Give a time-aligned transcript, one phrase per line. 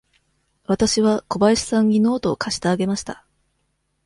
[0.65, 3.23] わたしは小林さんにノートを貸してあげました。